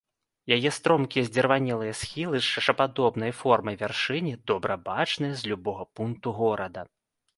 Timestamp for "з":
2.45-2.49, 5.43-5.53